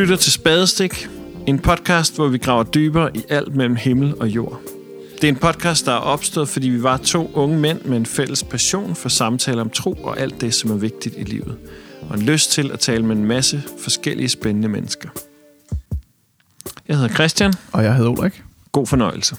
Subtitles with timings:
[0.00, 1.08] lytter til Spadestik,
[1.46, 4.60] en podcast, hvor vi graver dybere i alt mellem himmel og jord.
[5.14, 8.06] Det er en podcast, der er opstået, fordi vi var to unge mænd med en
[8.06, 11.56] fælles passion for samtaler om tro og alt det, som er vigtigt i livet.
[12.08, 15.08] Og en lyst til at tale med en masse forskellige spændende mennesker.
[16.88, 17.52] Jeg hedder Christian.
[17.72, 18.42] Og jeg hedder Ulrik.
[18.72, 19.36] God fornøjelse.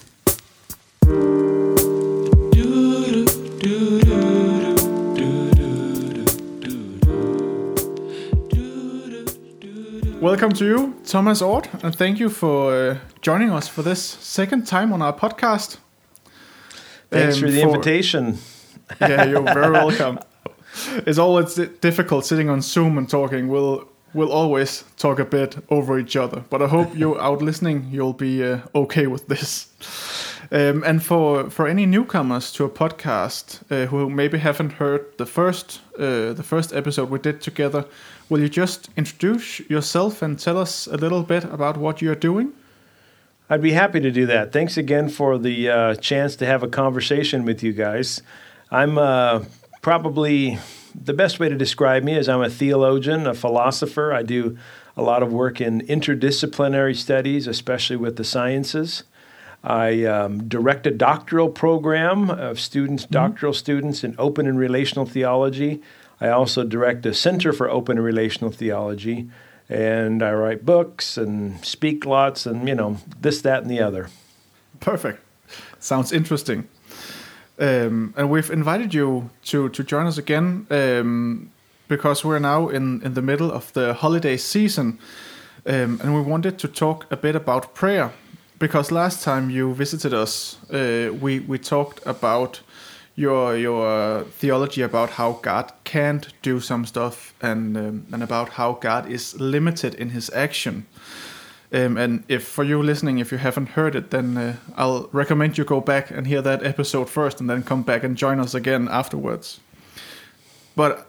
[10.31, 14.65] Welcome to you, Thomas Oord, and thank you for uh, joining us for this second
[14.65, 15.75] time on our podcast.
[17.09, 18.37] Thanks um, for the for, invitation.
[19.01, 20.19] yeah, you're very welcome.
[21.05, 23.49] It's always difficult sitting on Zoom and talking.
[23.49, 27.89] We'll we'll always talk a bit over each other, but I hope you out listening,
[27.91, 29.67] you'll be uh, okay with this.
[30.49, 35.25] Um, and for for any newcomers to a podcast uh, who maybe haven't heard the
[35.25, 37.85] first uh, the first episode we did together,
[38.31, 42.53] will you just introduce yourself and tell us a little bit about what you're doing?
[43.49, 44.53] I'd be happy to do that.
[44.53, 48.21] Thanks again for the uh, chance to have a conversation with you guys.
[48.71, 49.43] I'm uh,
[49.81, 50.57] probably
[50.95, 54.13] the best way to describe me is I'm a theologian, a philosopher.
[54.13, 54.57] I do
[54.95, 59.03] a lot of work in interdisciplinary studies, especially with the sciences.
[59.61, 63.13] I um, direct a doctoral program of students, mm-hmm.
[63.13, 65.81] doctoral students in open and relational theology.
[66.21, 69.27] I also direct a center for open relational theology,
[69.67, 74.09] and I write books and speak lots, and you know this, that, and the other.
[74.79, 75.19] Perfect.
[75.79, 76.67] Sounds interesting.
[77.59, 81.51] Um, and we've invited you to to join us again um,
[81.87, 84.99] because we're now in in the middle of the holiday season,
[85.65, 88.11] um, and we wanted to talk a bit about prayer
[88.59, 92.61] because last time you visited us, uh, we we talked about
[93.21, 98.73] your your theology about how God can't do some stuff and um, and about how
[98.73, 100.85] God is limited in His action.
[101.73, 105.57] Um, and if for you listening, if you haven't heard it, then uh, I'll recommend
[105.57, 108.53] you go back and hear that episode first, and then come back and join us
[108.53, 109.59] again afterwards.
[110.75, 111.07] But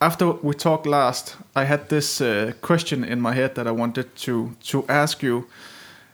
[0.00, 4.14] after we talked last, I had this uh, question in my head that I wanted
[4.16, 5.46] to to ask you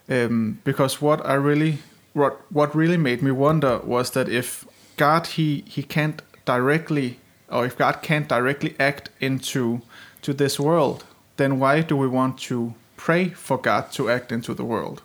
[0.09, 1.77] um, because what I really
[2.13, 4.65] what what really made me wonder was that if
[5.01, 7.19] God he he can't directly
[7.49, 9.81] or if God can't directly act into
[10.21, 11.05] to this world,
[11.37, 15.01] then why do we want to pray for God to act into the world?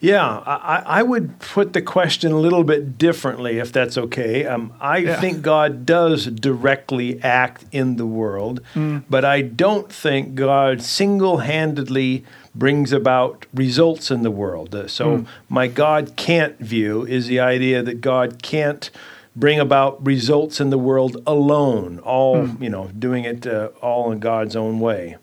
[0.00, 4.44] Yeah, I, I, would put the question a little bit differently, if that's okay.
[4.44, 5.20] Um, I yeah.
[5.20, 9.04] think God does directly act in the world, mm.
[9.08, 12.24] but I don't think God single handedly
[12.54, 14.74] brings about results in the world.
[14.74, 15.26] Uh, so, mm.
[15.48, 18.90] my God can't view is the idea that God can't
[19.34, 22.60] bring about results in the world alone, all, mm.
[22.60, 25.16] you know, doing it uh, all in God's own way.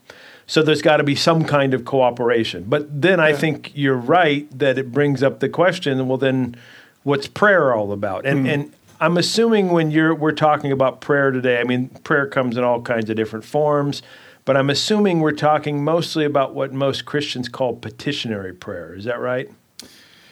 [0.54, 2.66] So there's got to be some kind of cooperation.
[2.68, 6.56] But then I think you're right that it brings up the question, well then
[7.02, 8.28] what's prayer all about?
[8.28, 8.54] And mm.
[8.54, 12.64] and I'm assuming when you're we're talking about prayer today, I mean prayer comes in
[12.64, 14.04] all kinds of different forms,
[14.46, 18.94] but I'm assuming we're talking mostly about what most Christians call petitionary prayer.
[18.94, 19.50] Is that right?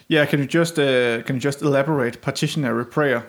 [0.06, 3.26] Yeah, can you just uh, can you just elaborate petitionary prayer?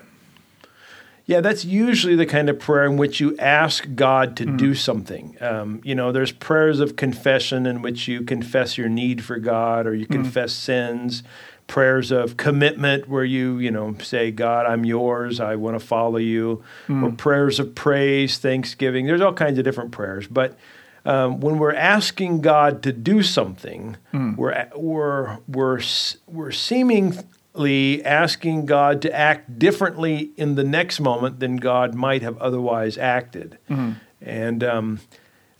[1.26, 4.58] Yeah, that's usually the kind of prayer in which you ask God to mm.
[4.58, 5.36] do something.
[5.40, 9.86] Um, you know, there's prayers of confession in which you confess your need for God
[9.86, 10.12] or you mm.
[10.12, 11.22] confess sins.
[11.66, 15.40] Prayers of commitment where you, you know, say, God, I'm yours.
[15.40, 16.62] I want to follow you.
[16.88, 17.02] Mm.
[17.02, 19.06] Or prayers of praise, thanksgiving.
[19.06, 20.26] There's all kinds of different prayers.
[20.26, 20.58] But
[21.06, 24.36] um, when we're asking God to do something, mm.
[24.36, 25.80] we're, we're, we're,
[26.26, 27.18] we're seeming
[27.56, 33.58] asking God to act differently in the next moment than God might have otherwise acted.
[33.70, 33.92] Mm-hmm.
[34.20, 35.00] And um,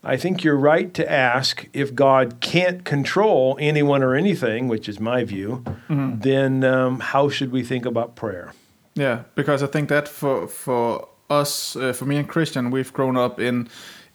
[0.03, 4.99] I think you're right to ask if God can't control anyone or anything, which is
[4.99, 6.19] my view, mm-hmm.
[6.21, 8.53] then um, how should we think about prayer?
[8.95, 13.17] Yeah, because I think that for for us, uh, for me and Christian, we've grown
[13.17, 13.69] up in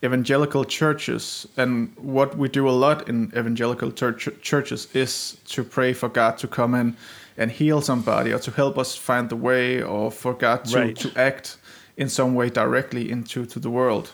[0.04, 5.94] evangelical churches, and what we do a lot in evangelical church- churches is to pray
[5.94, 6.96] for God to come in
[7.40, 10.96] and heal somebody or to help us find the way or for God to, right.
[10.98, 11.58] to act
[11.98, 14.12] in some way directly into to the world.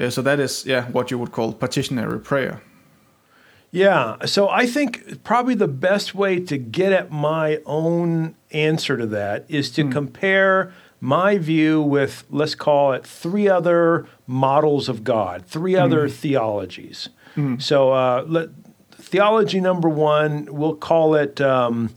[0.00, 2.60] Uh, so that is yeah what you would call petitionary prayer.
[3.70, 9.06] Yeah, so I think probably the best way to get at my own answer to
[9.06, 9.90] that is to mm.
[9.90, 16.12] compare my view with let's call it three other models of God, three other mm.
[16.12, 17.08] theologies.
[17.36, 17.60] Mm.
[17.60, 18.50] So uh, let,
[18.92, 21.90] theology number one, we'll call it um,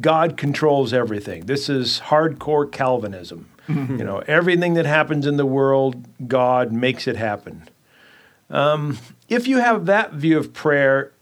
[0.00, 1.46] God controls everything.
[1.46, 3.48] This is hardcore Calvinism.
[3.68, 3.98] Mm-hmm.
[3.98, 7.68] You know, everything that happens in the world, God makes it happen.
[8.50, 8.98] Um,
[9.28, 11.12] if you have that view of prayer,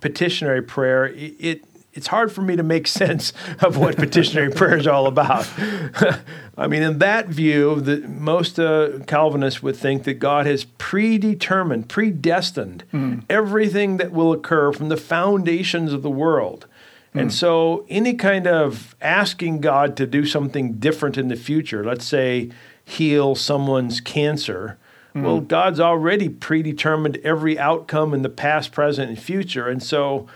[0.00, 1.64] petitionary prayer, it, it
[1.94, 5.48] it's hard for me to make sense of what petitionary prayer is all about.
[6.56, 11.88] I mean, in that view, the, most uh, Calvinists would think that God has predetermined,
[11.88, 13.22] predestined mm.
[13.30, 16.66] everything that will occur from the foundations of the world.
[17.14, 22.04] And so, any kind of asking God to do something different in the future, let's
[22.04, 22.50] say
[22.84, 24.78] heal someone's cancer,
[25.14, 25.22] mm.
[25.22, 29.68] well, God's already predetermined every outcome in the past, present, and future.
[29.68, 30.26] And so,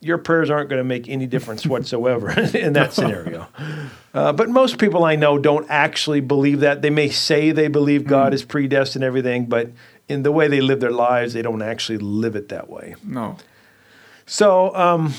[0.00, 3.46] your prayers aren't going to make any difference whatsoever in that scenario.
[4.14, 6.80] Uh, but most people I know don't actually believe that.
[6.80, 8.34] They may say they believe God mm.
[8.34, 9.70] is predestined everything, but
[10.08, 12.96] in the way they live their lives, they don't actually live it that way.
[13.04, 13.36] No.
[14.26, 15.14] So, um,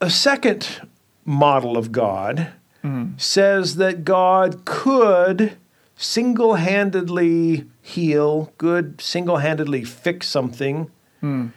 [0.00, 0.88] a second
[1.24, 2.52] model of God
[2.82, 3.20] mm.
[3.20, 5.56] says that God could
[5.96, 10.90] single handedly heal, could single handedly fix something.
[11.22, 11.52] Mm.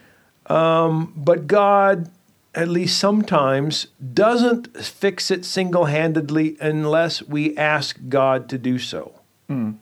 [0.48, 2.10] Um, but God
[2.58, 3.86] at least sometimes,
[4.16, 9.14] doesn't fix it single handedly unless we ask God to do so.
[9.48, 9.78] Mm.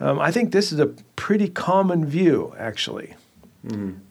[0.00, 3.14] Um, I think this is a pretty common view, actually.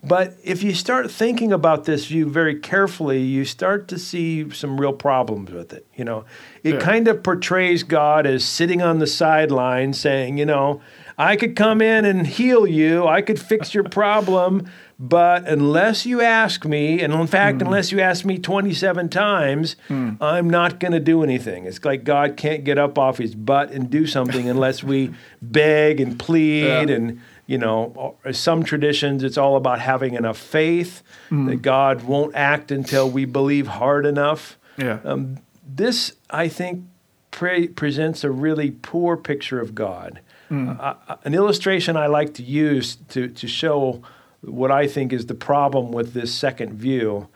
[0.03, 4.79] But if you start thinking about this view very carefully, you start to see some
[4.79, 5.87] real problems with it.
[5.95, 6.25] You know,
[6.63, 6.79] it yeah.
[6.79, 10.81] kind of portrays God as sitting on the sideline saying, you know,
[11.17, 14.69] I could come in and heal you, I could fix your problem,
[14.99, 17.65] but unless you ask me, and in fact, mm.
[17.65, 20.17] unless you ask me 27 times, mm.
[20.21, 21.65] I'm not going to do anything.
[21.65, 25.99] It's like God can't get up off his butt and do something unless we beg
[25.99, 26.65] and plead.
[26.65, 26.95] Yeah.
[26.95, 31.01] And, you know, some traditions, it's all about having enough faith
[31.31, 31.47] mm.
[31.47, 34.55] that God won't act until we believe hard enough.
[34.77, 34.99] Yeah.
[35.03, 36.85] Um, this, I think,
[37.31, 40.19] pre- presents a really poor picture of God.
[40.51, 44.03] Uh, uh, an illustration I like to use to, to show
[44.41, 47.29] what I think is the problem with this second view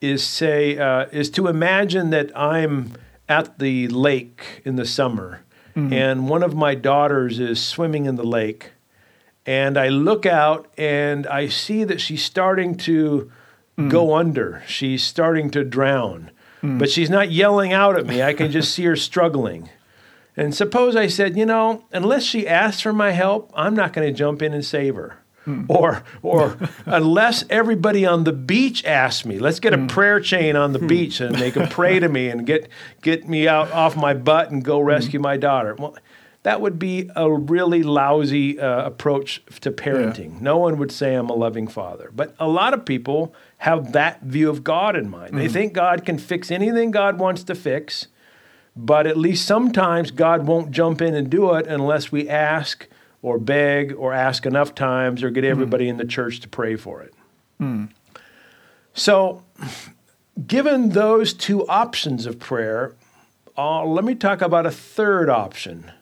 [0.00, 2.94] is say uh, is to imagine that I'm
[3.28, 5.42] at the lake in the summer
[5.76, 5.92] mm-hmm.
[5.92, 8.70] and one of my daughters is swimming in the lake
[9.50, 13.32] and I look out and I see that she's starting to
[13.76, 13.90] mm.
[13.90, 16.30] go under she's starting to drown
[16.62, 16.78] mm.
[16.78, 19.68] but she's not yelling out at me I can just see her struggling
[20.36, 24.06] and suppose I said you know unless she asks for my help I'm not going
[24.06, 25.16] to jump in and save her
[25.46, 25.64] Mm.
[25.70, 29.88] Or, or unless everybody on the beach asks me, let's get a mm.
[29.88, 30.86] prayer chain on the mm.
[30.86, 32.68] beach and they can pray to me and get,
[33.00, 34.86] get me out off my butt and go hmm.
[34.88, 35.74] rescue my daughter.
[35.78, 35.96] Well,
[36.42, 40.34] that would be a really lousy uh, approach to parenting.
[40.34, 40.40] Yeah.
[40.40, 42.10] No one would say I'm a loving father.
[42.14, 45.36] But a lot of people have that view of God in mind.
[45.36, 45.52] They hmm.
[45.52, 48.06] think God can fix anything God wants to fix,
[48.74, 52.88] but at least sometimes God won't jump in and do it unless we ask
[53.20, 55.50] or beg or ask enough times or get hmm.
[55.50, 55.90] everybody mm.
[55.90, 57.12] in the church to pray for it.
[57.60, 57.90] Mm.
[58.94, 59.44] So,
[60.46, 62.96] given those two options of prayer,
[63.58, 65.92] uh, let me talk about a third option.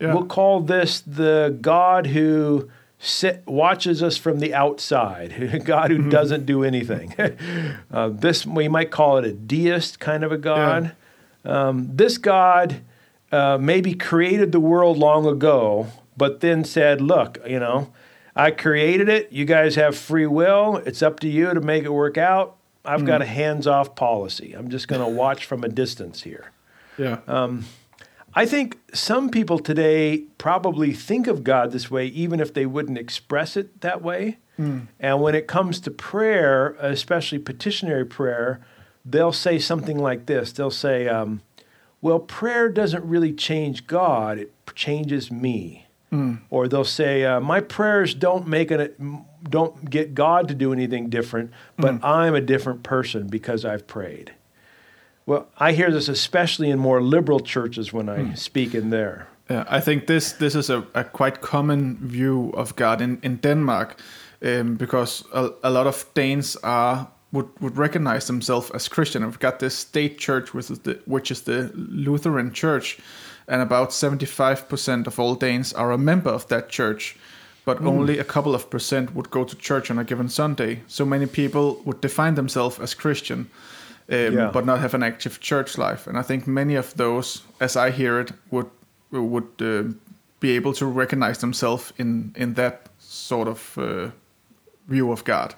[0.00, 0.14] Yeah.
[0.14, 5.30] We'll call this the God who sit, watches us from the outside,
[5.64, 6.10] God who mm-hmm.
[6.10, 7.14] doesn't do anything.
[7.90, 10.94] uh, this we might call it a deist kind of a God.
[11.44, 11.68] Yeah.
[11.68, 12.80] Um, this God
[13.30, 17.92] uh, maybe created the world long ago, but then said, look, you know,
[18.34, 19.30] I created it.
[19.30, 20.78] You guys have free will.
[20.86, 22.56] It's up to you to make it work out.
[22.84, 23.06] I've mm.
[23.06, 24.52] got a hands off policy.
[24.52, 26.50] I'm just going to watch from a distance here.
[26.98, 27.20] Yeah.
[27.26, 27.64] Um,
[28.36, 32.98] I think some people today probably think of God this way, even if they wouldn't
[32.98, 34.38] express it that way.
[34.58, 34.88] Mm.
[34.98, 38.60] And when it comes to prayer, especially petitionary prayer,
[39.04, 41.42] they'll say something like this They'll say, um,
[42.00, 45.86] Well, prayer doesn't really change God, it changes me.
[46.12, 46.40] Mm.
[46.50, 49.00] Or they'll say, uh, "My prayers don't make it,
[49.42, 52.04] don't get God to do anything different, but mm.
[52.04, 54.32] I'm a different person because I've prayed."
[55.26, 58.38] Well, I hear this especially in more liberal churches when I mm.
[58.38, 59.26] speak in there.
[59.50, 63.36] Yeah, I think this this is a, a quite common view of God in in
[63.36, 63.96] Denmark,
[64.42, 69.24] um, because a, a lot of Danes are would, would recognize themselves as Christian.
[69.24, 72.98] We've got this state church, which is the, which is the Lutheran church,
[73.48, 77.16] and about 75% of all Danes are a member of that church,
[77.64, 77.88] but mm.
[77.88, 80.82] only a couple of percent would go to church on a given Sunday.
[80.86, 83.50] So many people would define themselves as Christian,
[84.08, 84.50] um, yeah.
[84.52, 86.06] but not have an active church life.
[86.06, 88.70] And I think many of those, as I hear it, would
[89.10, 89.94] would uh,
[90.40, 94.10] be able to recognize themselves in in that sort of uh,
[94.88, 95.54] view of God.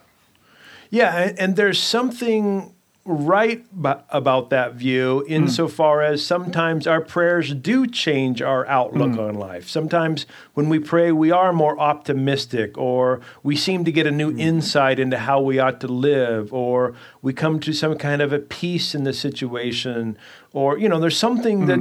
[0.91, 2.76] Yeah, and there's something
[3.09, 9.35] right b- about that view insofar as sometimes our prayers do change our outlook on
[9.35, 9.69] life.
[9.69, 14.37] Sometimes when we pray, we are more optimistic, or we seem to get a new
[14.37, 18.41] insight into how we ought to live, or we come to some kind of a
[18.41, 20.19] peace in the situation,
[20.53, 21.79] or, you know, there's something that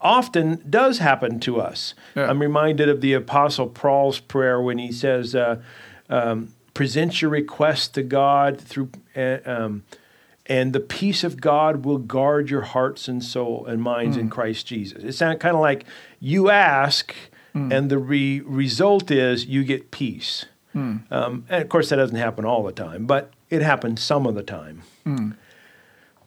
[0.00, 1.94] often does happen to us.
[2.16, 2.28] Yeah.
[2.28, 5.62] I'm reminded of the Apostle Paul's prayer when he says, uh,
[6.08, 8.90] um, present your request to God through.
[9.16, 9.84] Uh, um,
[10.48, 14.66] and the peace of God will guard your hearts and soul and minds in Christ
[14.66, 15.02] Jesus.
[15.02, 15.84] It sounds kind of like
[16.20, 17.14] you ask,
[17.54, 20.44] and the re- result is you get peace.
[20.74, 21.04] Um,
[21.48, 24.42] and of course, that doesn't happen all the time, but it happens some of the
[24.42, 24.82] time.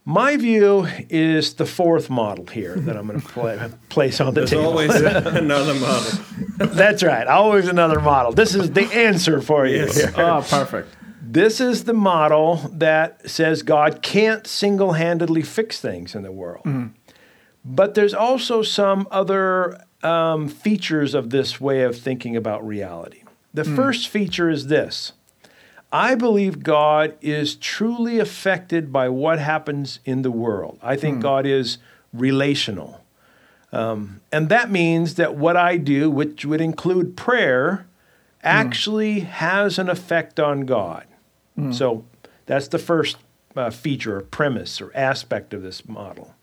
[0.05, 4.45] My view is the fourth model here that I'm going to pla place on the
[4.47, 4.73] table.
[4.75, 5.07] There's table.
[5.07, 6.19] always another model.
[6.57, 7.27] That's right.
[7.27, 8.31] Always another model.
[8.31, 9.77] This is the answer for you.
[9.81, 9.97] Yes.
[9.97, 10.13] here.
[10.17, 10.95] Ah, perfect.
[11.31, 16.65] This is the model that says God can't single handedly fix things in the world.
[17.63, 23.21] But there's also some other um, features of this way of thinking about reality.
[23.53, 25.13] The first feature is this
[25.91, 30.79] I believe God is truly affected by what happens in the world.
[30.81, 31.77] I think God is
[32.11, 33.01] relational.
[33.71, 37.85] Um, and that means that what I do, which would include prayer,
[38.43, 41.05] actually has an effect on God.
[41.73, 42.03] So
[42.45, 43.17] that's the first
[43.55, 46.33] uh, feature or premise or aspect of this model.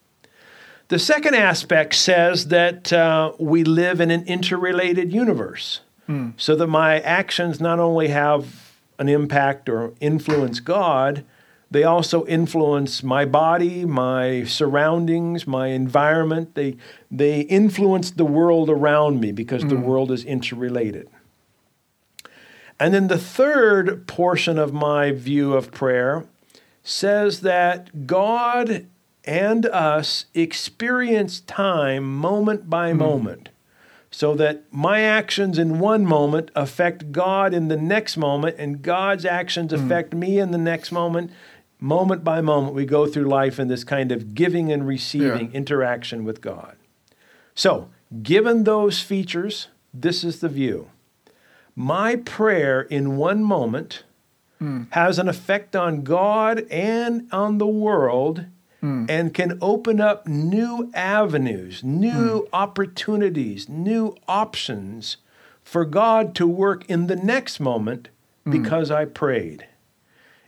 [0.89, 5.81] The second aspect says that uh, we live in an interrelated universe,
[6.37, 11.25] so that my actions not only have an impact or influence God,
[11.69, 16.55] they also influence my body, my surroundings, my environment.
[16.55, 16.77] They,
[17.11, 21.09] they influence the world around me because the world is interrelated.
[22.79, 26.27] And then the third portion of my view of prayer
[26.83, 28.87] says that God
[29.25, 32.99] and us experience time moment by hmm.
[32.99, 33.49] moment.
[34.11, 39.27] So that my actions in one moment affect God in the next moment, and God's
[39.27, 39.85] actions hmm.
[39.85, 41.33] affect me in the next moment.
[41.79, 45.57] Moment by moment, we go through life in this kind of giving and receiving Yeah.
[45.57, 46.77] interaction with God.
[47.55, 47.91] So,
[48.23, 50.89] given those features, this is the view.
[51.77, 54.03] My prayer in one moment
[54.59, 54.85] hmm.
[54.91, 58.47] has an effect on God and on the world
[58.81, 59.05] hmm.
[59.09, 62.55] and can open up new avenues, new hmm.
[62.55, 65.19] opportunities, new options
[65.63, 68.09] for God to work in the next moment
[68.49, 69.67] because I prayed.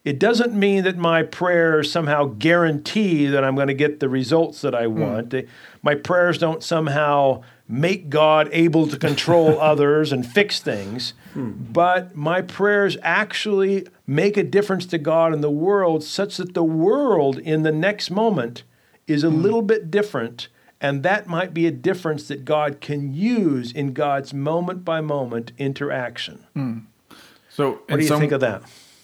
[0.04, 4.60] It doesn't mean that my prayers somehow guarantee that I'm going to get the results
[4.62, 5.30] that I want.
[5.30, 5.46] They-
[5.82, 12.42] My prayers don't somehow make God able to control others and fix things, but my
[12.42, 17.62] prayers actually make a difference to God and the world such that the world in
[17.62, 18.64] the next moment
[19.06, 20.48] is a little bit different.
[20.80, 25.52] And that might be a difference that God can use in God's moment by moment
[25.58, 26.44] interaction.
[27.50, 28.62] So, What do you think of that?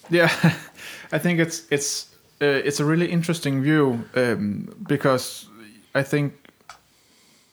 [0.09, 0.29] Yeah,
[1.11, 5.47] I think it's it's uh, it's a really interesting view um, because
[5.93, 6.33] I think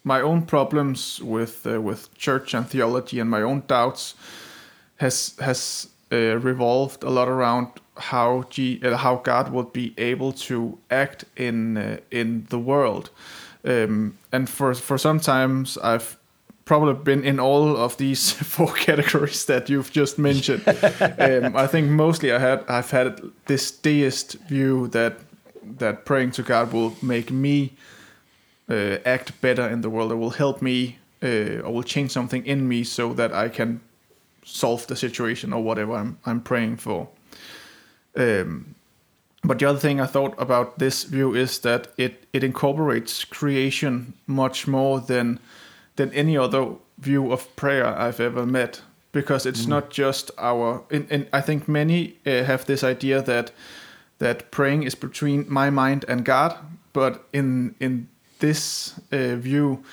[0.05, 4.15] my own problems with uh, with church and theology and my own doubts
[5.03, 7.67] has has uh, revolved a lot around
[7.97, 13.11] how G, uh, how God would be able to act in uh, in the world,
[13.65, 16.17] um, and for for sometimes I've
[16.65, 20.63] probably been in all of these four categories that you've just mentioned.
[21.19, 25.15] um, I think mostly I had I've had this deist view that
[25.79, 27.73] that praying to God will make me
[28.69, 30.13] uh, act better in the world.
[30.13, 33.81] It will help me uh, or will change something in me so that I can
[34.45, 37.09] solve the situation or whatever I'm I'm praying for.
[38.17, 38.75] Um,
[39.45, 44.13] but the other thing I thought about this view is that it it incorporates creation
[44.27, 45.39] much more than
[45.97, 46.67] than any other
[46.99, 48.83] view of prayer I've ever met.
[49.13, 53.53] Because it's not just our and, and I think many uh, have this idea that
[54.19, 56.57] that praying is between my mind and God.
[56.93, 58.09] But in in
[58.39, 59.85] this uh, view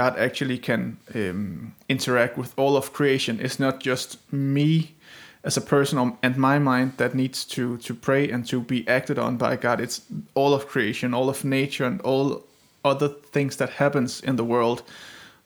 [0.00, 0.80] God actually can
[1.14, 4.94] um, interact with all of creation it's not just me
[5.42, 9.18] as a person and my mind that needs to to pray and to be acted
[9.18, 10.02] on by God it's
[10.34, 12.44] all of creation all of nature and all
[12.84, 14.82] other things that happens in the world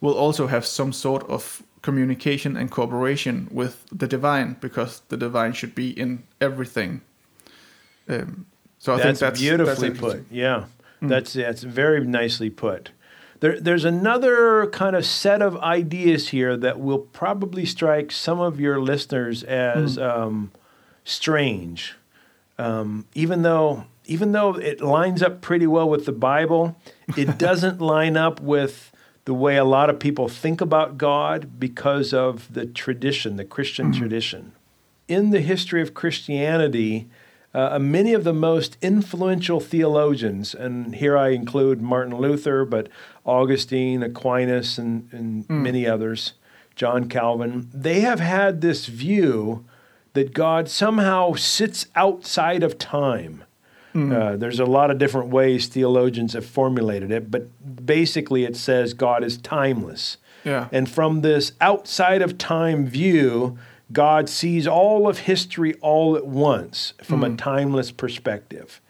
[0.03, 5.53] will also have some sort of communication and cooperation with the divine because the divine
[5.53, 7.01] should be in everything.
[8.09, 8.47] Um,
[8.79, 10.27] so I that's, think that's beautifully that's put.
[10.31, 10.65] Yeah,
[11.01, 12.91] that's that's very nicely put.
[13.43, 18.61] There, there's another kind of set of ideas here that will probably strike some of
[18.61, 20.53] your listeners as um,
[21.03, 21.97] strange,
[22.57, 26.77] um, even though even though it lines up pretty well with the Bible,
[27.17, 28.93] it doesn't line up with
[29.25, 33.87] the way a lot of people think about God because of the tradition, the Christian
[33.91, 33.99] mm-hmm.
[33.99, 34.53] tradition.
[35.09, 37.09] In the history of Christianity,
[37.55, 42.89] uh, many of the most influential theologians, and here I include Martin Luther, but
[43.25, 45.63] Augustine, Aquinas, and, and mm.
[45.63, 46.33] many others,
[46.77, 49.67] John Calvin, they have had this view
[50.15, 53.45] that God somehow sits outside of time.
[53.95, 54.13] Mm.
[54.13, 57.49] Uh, there's a lot of different ways theologians have formulated it, but
[57.85, 60.17] basically it says God is timeless.
[60.45, 60.69] Yeah.
[60.73, 63.59] And from this outside of time view,
[63.93, 67.35] God sees all of history all at once from mm.
[67.35, 68.81] a timeless perspective.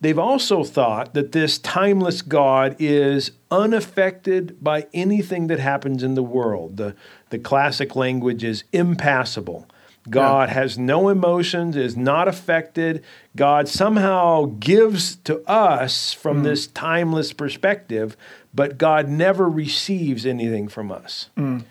[0.00, 6.22] They've also thought that this timeless God is unaffected by anything that happens in the
[6.22, 6.78] world.
[6.78, 6.96] The,
[7.28, 9.68] the classic language is impassible.
[10.08, 10.54] God yeah.
[10.54, 13.04] has no emotions, is not affected.
[13.36, 16.44] God somehow gives to us from mm.
[16.44, 18.16] this timeless perspective,
[18.54, 21.28] but God never receives anything from us.
[21.36, 21.64] Mm.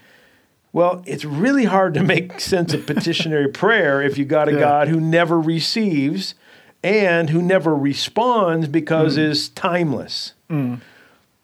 [0.72, 4.60] Well, it's really hard to make sense of petitionary prayer if you got a yeah.
[4.60, 6.36] God who never receives
[6.84, 9.22] and who never responds because mm.
[9.22, 10.34] is timeless.
[10.50, 10.80] Mm.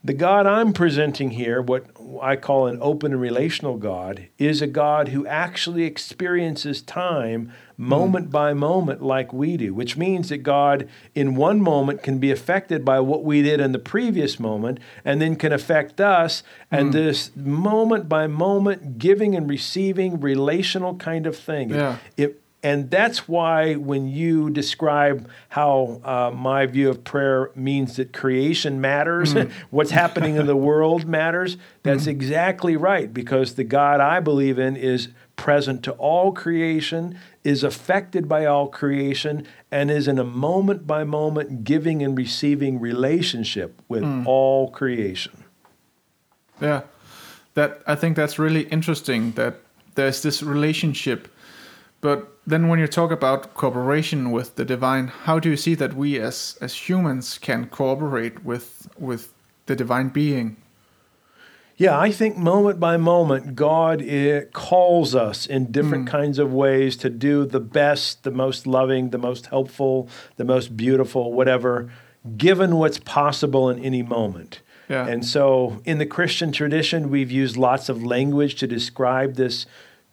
[0.04, 1.86] The God I'm presenting here, what
[2.22, 8.30] I call an open and relational God, is a God who actually experiences time moment
[8.30, 8.32] mm.
[8.32, 12.86] by moment like we do, which means that God in one moment can be affected
[12.86, 16.44] by what we did in the previous moment and then can affect us.
[16.72, 16.94] And mm.
[16.94, 21.72] this moment by moment giving and receiving relational kind of thing.
[21.72, 21.98] Yeah.
[22.18, 28.12] It, and that's why when you describe how uh, my view of prayer means that
[28.12, 29.52] creation matters, mm-hmm.
[29.70, 32.10] what's happening in the world matters, that's mm-hmm.
[32.10, 38.28] exactly right because the God I believe in is present to all creation, is affected
[38.28, 44.02] by all creation, and is in a moment by moment giving and receiving relationship with
[44.02, 44.26] mm.
[44.26, 45.44] all creation.
[46.60, 46.82] Yeah.
[47.54, 49.60] That I think that's really interesting that
[49.94, 51.28] there's this relationship
[52.06, 55.94] but then when you talk about cooperation with the divine, how do you see that
[55.94, 59.34] we as as humans can cooperate with with
[59.66, 60.58] the divine being?
[61.78, 64.02] Yeah, I think moment by moment, God
[64.54, 66.12] calls us in different mm.
[66.12, 70.78] kinds of ways to do the best, the most loving, the most helpful, the most
[70.78, 71.92] beautiful, whatever,
[72.38, 74.62] given what's possible in any moment.
[74.88, 75.06] Yeah.
[75.06, 79.66] And so in the Christian tradition, we've used lots of language to describe this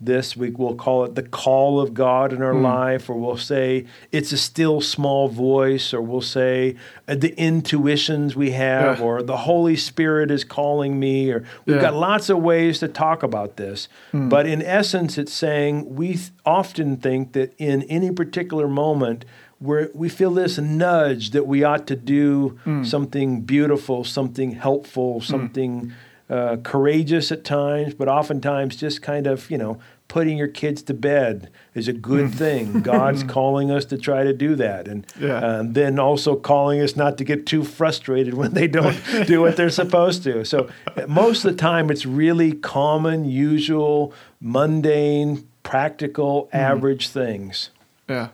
[0.04, 2.62] this week we'll call it the call of God in our mm.
[2.62, 8.34] life, or we'll say it's a still small voice, or we'll say uh, the intuitions
[8.34, 9.04] we have, yeah.
[9.04, 11.82] or the Holy Spirit is calling me, or we've yeah.
[11.82, 13.88] got lots of ways to talk about this.
[14.12, 14.28] Mm.
[14.28, 19.24] But in essence, it's saying we th- often think that in any particular moment,
[19.58, 22.84] where we feel this nudge that we ought to do mm.
[22.84, 25.24] something beautiful, something helpful, hmm.
[25.24, 25.92] something
[26.32, 30.94] uh, courageous at times, but oftentimes just kind of, you know, putting your kids to
[30.94, 32.34] bed is a good mm.
[32.34, 32.80] thing.
[32.80, 34.88] God's calling us to try to do that.
[34.88, 35.34] And, yeah.
[35.34, 39.58] uh, then also calling us not to get too frustrated when they don't do what
[39.58, 40.42] they're supposed to.
[40.46, 40.70] So
[41.06, 46.58] most of the time, it's really common, usual, mundane, practical, mm.
[46.58, 47.68] average things.
[48.08, 48.28] Yeah.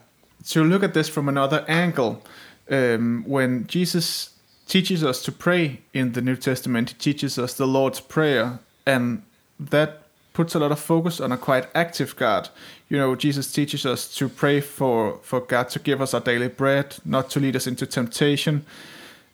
[0.45, 2.23] So look at this from another angle.
[2.71, 4.38] Um, when Jesus
[4.69, 6.91] teaches us to pray in the New Testament.
[6.91, 9.23] He teaches us the Lord's Prayer, and
[9.59, 10.03] that
[10.35, 12.51] puts a lot of focus on a quite active God.
[12.89, 16.49] You know, Jesus teaches us to pray for, for God to give us our daily
[16.49, 18.65] bread, not to lead us into temptation,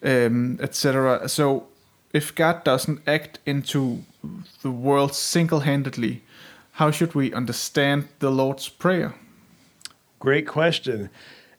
[0.02, 1.28] um, etc.
[1.28, 1.66] So,
[2.12, 4.04] if God doesn't act into
[4.62, 6.22] the world single handedly,
[6.72, 9.14] how should we understand the Lord's Prayer?
[10.20, 11.10] Great question.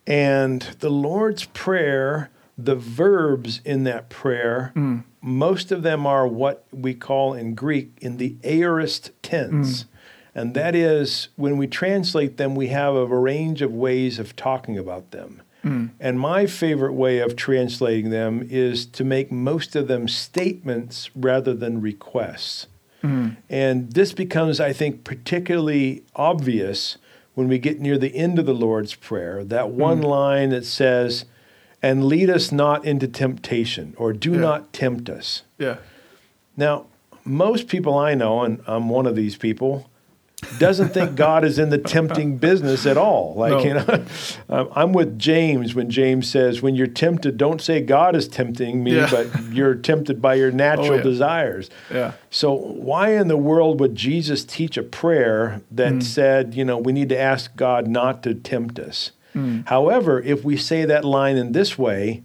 [0.07, 5.03] And the Lord's Prayer the verbs in that prayer, mm.
[5.21, 9.83] most of them are what we call in Greek in the aorist tense.
[9.83, 9.87] Mm.
[10.37, 14.77] And that is, when we translate them, we have a range of ways of talking
[14.77, 15.41] about them.
[15.63, 15.91] Mm.
[15.99, 21.53] And my favorite way of translating them is to make most of them statements rather
[21.53, 22.67] than requests.
[23.03, 23.37] Mm.
[23.49, 26.97] And this becomes, I think, particularly obvious
[27.33, 29.43] when we get near the end of the Lord's Prayer.
[29.43, 30.05] That one mm.
[30.05, 31.25] line that says,
[31.85, 34.39] and lead us not into temptation or do yeah.
[34.39, 35.43] not tempt us.
[35.59, 35.77] Yeah.
[36.57, 36.87] Now,
[37.23, 39.87] most people I know, and I'm one of these people,
[40.57, 43.35] doesn't think God is in the tempting business at all.
[43.35, 43.63] Like, no.
[43.63, 44.05] you know,
[44.49, 48.83] um, I'm with James when James says, when you're tempted, don't say God is tempting
[48.83, 49.07] me, yeah.
[49.11, 51.03] but you're tempted by your natural oh, yeah.
[51.03, 51.69] desires.
[51.93, 52.13] Yeah.
[52.31, 56.03] So, why in the world would Jesus teach a prayer that mm.
[56.03, 59.11] said, you know, we need to ask God not to tempt us?
[59.35, 59.67] Mm.
[59.67, 62.23] However, if we say that line in this way,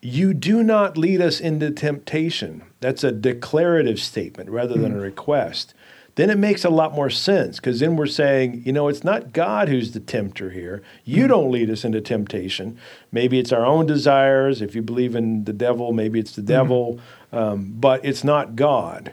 [0.00, 2.62] you do not lead us into temptation.
[2.80, 5.02] That's a declarative statement rather than a mm.
[5.02, 5.74] request.
[6.16, 9.32] Then it makes a lot more sense because then we're saying, you know, it's not
[9.32, 10.82] God who's the tempter here.
[11.04, 11.28] You mm.
[11.28, 12.76] don't lead us into temptation.
[13.12, 14.60] Maybe it's our own desires.
[14.60, 16.98] If you believe in the devil, maybe it's the devil,
[17.32, 19.12] um, but it's not God.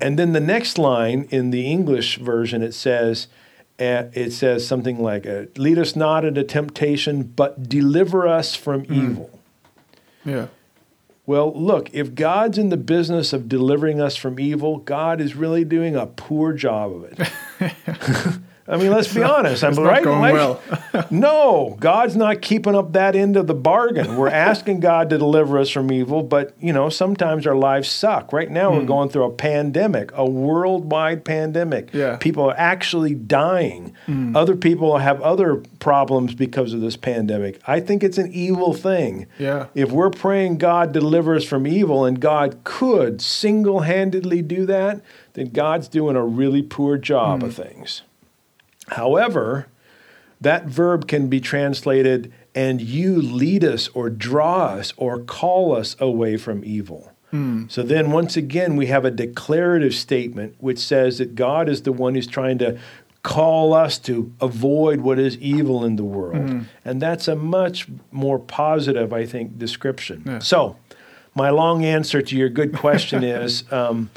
[0.00, 3.28] And then the next line in the English version, it says,
[3.78, 9.30] it says something like, uh, "Lead us not into temptation, but deliver us from evil."
[10.24, 10.46] Yeah.
[11.26, 15.64] Well, look, if God's in the business of delivering us from evil, God is really
[15.64, 18.38] doing a poor job of it.
[18.68, 19.62] I mean, let's be honest.
[19.62, 20.04] I'm not right.
[20.04, 20.60] well.
[21.10, 24.16] no, God's not keeping up that end of the bargain.
[24.16, 28.32] We're asking God to deliver us from evil, but you know, sometimes our lives suck.
[28.32, 31.92] Right now, we're going through a pandemic, a worldwide pandemic.
[31.92, 32.16] Yeah.
[32.16, 33.94] People are actually dying.
[34.34, 37.60] Other people have other problems because of this pandemic.
[37.66, 39.26] I think it's an evil thing.
[39.38, 39.66] Yeah.
[39.74, 45.02] If we're praying God deliver us from evil and God could single handedly do that,
[45.34, 48.02] then God's doing a really poor job of things.
[48.88, 49.66] However,
[50.40, 55.96] that verb can be translated, and you lead us or draw us or call us
[55.98, 57.12] away from evil.
[57.68, 61.92] So then, once again, we have a declarative statement which says that God is the
[61.92, 62.78] one who's trying to
[63.22, 66.64] call us to avoid what is evil in the world.
[66.82, 70.22] And that's a much more positive, I think, description.
[70.24, 70.38] Yeah.
[70.38, 70.76] So,
[71.34, 74.08] my long answer to your good question is um,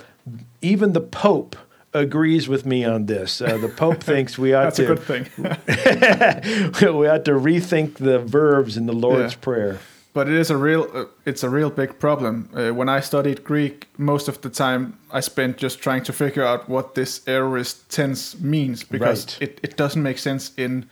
[0.62, 1.58] even the Pope
[1.94, 3.42] agrees with me on this.
[3.42, 6.94] Uh, the Pope thinks we ought That's to That's a good thing.
[7.00, 9.40] we ought to rethink the verbs in the Lord's Yeah.
[9.42, 9.80] Prayer.
[10.14, 13.44] but it is a real uh, it's a real big problem uh, when i studied
[13.44, 17.76] greek most of the time i spent just trying to figure out what this aorist
[17.90, 19.42] tense means because Right.
[19.50, 20.86] it, it doesn't make sense in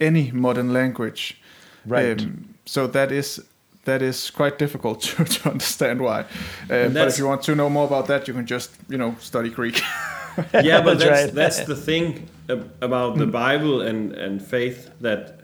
[0.00, 1.22] any modern language
[1.84, 2.22] Um, Right.
[2.64, 3.40] so that is
[3.84, 6.20] that is quite difficult to, to understand why
[6.70, 9.14] uh, but if you want to know more about that you can just you know
[9.20, 9.82] study greek
[10.54, 11.34] yeah, but That's that's right.
[11.34, 15.40] that's the thing about the Bible and and faith that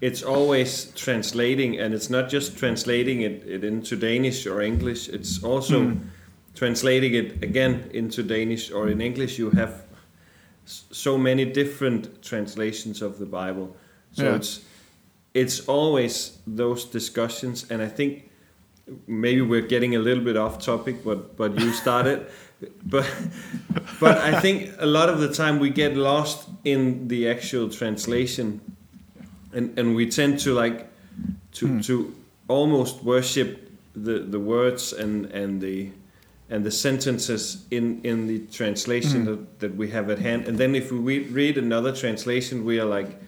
[0.00, 5.08] it's always translating, and it's not just translating it, it into Danish or English.
[5.08, 6.08] It's also hmm.
[6.54, 9.38] translating it again into Danish or in English.
[9.38, 9.82] You have
[10.66, 13.76] so many different translations of the Bible,
[14.12, 14.36] so Yeah.
[14.36, 14.60] it's
[15.34, 18.30] it's always those discussions, and I think
[19.06, 22.26] maybe we're getting a little bit off topic, but but you started.
[22.82, 23.06] But
[24.00, 28.60] but I think a lot of the time we get lost in the actual translation,
[29.52, 30.88] and and we tend to like
[31.52, 31.80] to hmm.
[31.80, 32.14] to
[32.48, 35.90] almost worship the the words and and the
[36.50, 39.26] and the sentences in in the translation hmm.
[39.26, 42.80] that, that we have at hand, and then if we read, read another translation, we
[42.80, 43.20] are like.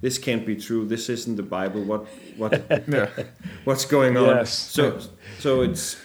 [0.00, 0.86] This can't be true.
[0.86, 1.82] This isn't the Bible.
[1.82, 2.52] What what
[2.88, 3.08] yeah
[3.64, 4.36] what's going on.
[4.36, 4.52] Yes.
[4.52, 5.00] So
[5.40, 5.96] so it's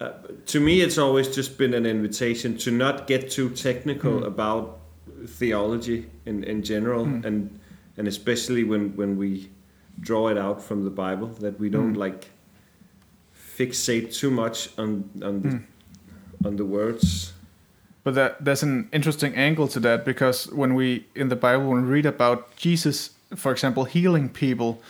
[0.00, 0.12] uh,
[0.46, 4.78] to me it's always just been an invitation to not get too technical about
[5.26, 7.58] theology in, in general and
[7.96, 9.50] and especially when when we
[10.00, 12.30] draw it out from the Bible that we don't like
[13.58, 15.60] fixate too much on on the
[16.48, 17.32] on the words.
[18.02, 21.82] But that there's an interesting angle to that because when we in the Bible when
[21.84, 24.80] we read about Jesus, for example, healing people,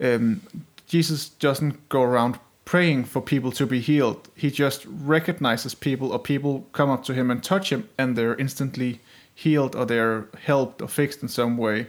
[0.00, 0.40] um,
[0.88, 4.28] Jesus doesn't go around praying for people to be healed.
[4.34, 8.34] He just recognizes people or people come up to him and touch him and they're
[8.34, 9.00] instantly
[9.34, 11.86] healed or they're helped or fixed in some way.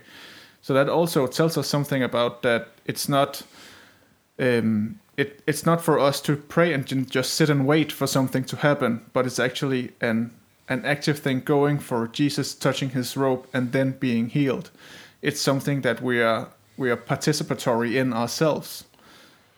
[0.62, 3.42] So that also tells us something about that it's not
[4.40, 8.44] um, it, it's not for us to pray and just sit and wait for something
[8.44, 10.32] to happen, but it's actually an
[10.70, 14.70] an active thing going for Jesus touching his robe and then being healed.
[15.22, 18.84] It's something that we are we are participatory in ourselves.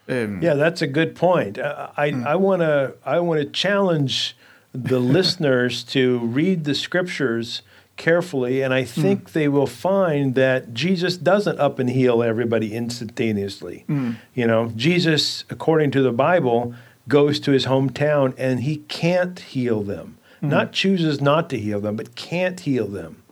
[0.09, 1.57] Um, Yeah, that's a good point.
[1.57, 2.27] Uh, I hmm.
[2.27, 4.35] I want to I want to challenge
[4.73, 7.61] the listeners to read the scriptures
[7.97, 9.01] carefully, and I hmm.
[9.01, 13.83] think they will find that Jesus doesn't up and heal everybody instantaneously.
[13.87, 14.13] Hmm.
[14.33, 16.73] You know, Jesus, according to the Bible,
[17.07, 20.17] goes to his hometown and he can't heal them.
[20.41, 23.23] Not chooses not to heal them, but can't heal them.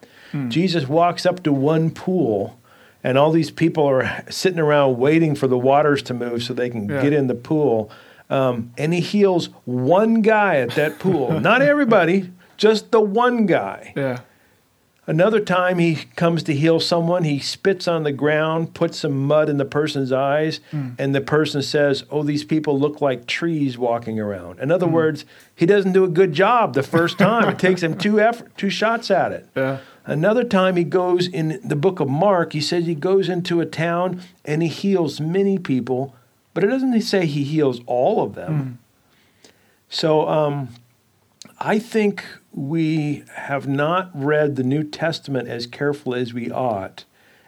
[0.50, 2.57] Jesus walks up to one pool,
[3.08, 6.70] and all these people are sitting around waiting for the waters to move so they
[6.70, 7.02] can Yeah.
[7.02, 7.90] get in the pool.
[8.30, 11.40] Um, and he heals one guy at that pool.
[11.50, 13.94] Not everybody, just the one guy.
[13.96, 14.20] yeah,
[15.10, 19.48] Another time he comes to heal someone, he spits on the ground, puts some mud
[19.48, 24.20] in the person's eyes, and the person says, Oh, these people look like trees walking
[24.20, 24.60] around.
[24.60, 25.24] In other words,
[25.56, 27.48] he doesn't do a good job the first time.
[27.48, 29.48] it takes him two effort, two shots at it.
[29.56, 33.60] yeah, Another time he goes in the book of Mark, he says he goes into
[33.60, 36.16] a town and he heals many people,
[36.54, 38.80] but it doesn't say he heals all of them.
[39.44, 39.52] Mm.
[39.90, 40.70] So um,
[41.60, 47.04] I think we have not read the New Testament as carefully as we ought.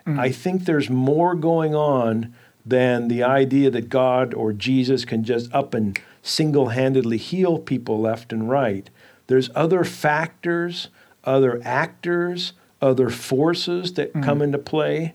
[0.06, 0.20] Mm.
[0.20, 5.52] I think there's more going on than the idea that God or Jesus can just
[5.54, 8.90] up and single handedly heal people left and right.
[9.28, 10.90] There's other factors,
[11.24, 14.24] other actors, other forces that mm.
[14.24, 15.14] come into play.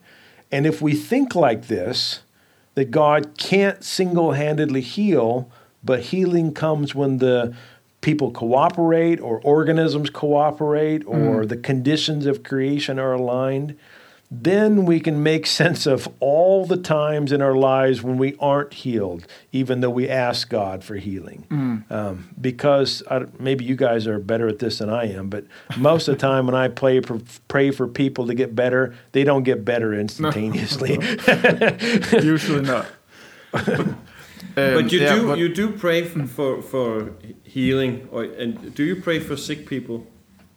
[0.53, 2.21] And if we think like this,
[2.75, 5.51] that God can't single handedly heal,
[5.83, 7.55] but healing comes when the
[8.01, 11.49] people cooperate or organisms cooperate or mm.
[11.49, 13.77] the conditions of creation are aligned,
[14.43, 18.73] then we can make sense of all the times in our lives when we aren't
[18.73, 21.47] healed, even though we ask God for healing.
[21.51, 21.91] Mm.
[21.91, 25.45] Um, because I, maybe you guys are better at this than I am, but
[25.77, 29.25] most of the time when I pray for, pray for people to get better, they
[29.25, 30.99] don't get better instantaneously.
[32.13, 32.87] Usually not.
[34.57, 37.11] Um, but you yeah, do but you do pray for for
[37.43, 40.07] healing, or and do you pray for sick people?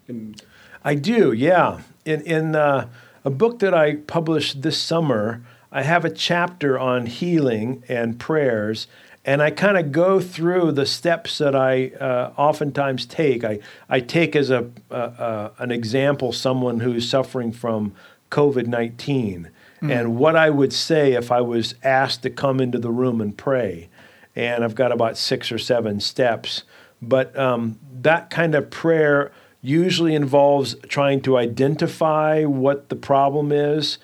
[0.07, 0.35] In
[0.83, 1.81] I do, yeah.
[2.05, 2.89] In in uh,
[3.27, 8.87] a book that I published this summer, I have a chapter on healing and prayers,
[9.25, 13.43] and I kind of go through the steps that I uh, oftentimes take.
[13.43, 13.59] I,
[13.89, 17.93] I take as a, uh, uh, an example someone who's suffering from
[18.31, 19.91] COVID 19 mm.
[19.91, 23.37] and what I would say if I was asked to come into the room and
[23.37, 23.89] pray.
[24.37, 26.63] And I've got about six or seven steps.
[27.01, 29.33] But um, that kind of prayer
[29.67, 33.97] usually involves trying to identify what the problem is,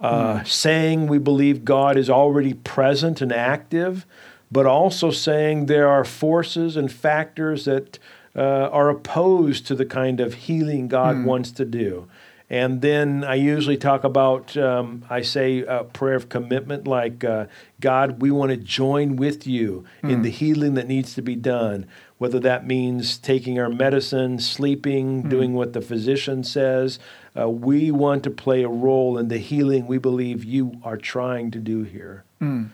[0.00, 0.46] uh, mm.
[0.46, 4.04] saying we believe God is already present and active,
[4.50, 7.98] but also saying there are forces and factors that
[8.36, 11.24] uh, are opposed to the kind of healing God mm.
[11.24, 12.08] wants to do.
[12.50, 17.46] And then I usually talk about, um, I say a prayer of commitment like, uh,
[17.80, 20.10] God, we want to join with you mm.
[20.10, 20.22] in hmm.
[20.22, 21.86] the healing that needs to be done
[22.18, 25.28] whether that means taking our medicine, sleeping, mm.
[25.28, 26.98] doing what the physician says.
[27.38, 31.50] Uh, we want to play a role in the healing we believe you are trying
[31.50, 32.24] to do here.
[32.40, 32.70] Mm.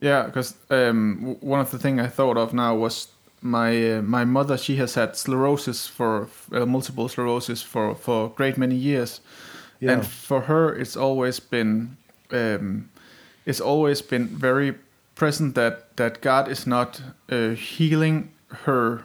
[0.00, 3.08] Yeah, because um, one of the things I thought of now was
[3.40, 4.56] my uh, my mother.
[4.56, 9.20] She has had sclerosis for uh, multiple sclerosis for for great many years,
[9.80, 9.92] yeah.
[9.92, 11.96] and for her, it's always been
[12.30, 12.88] um,
[13.46, 14.74] it's always been very
[15.14, 18.30] present that that God is not uh, healing
[18.64, 19.02] her,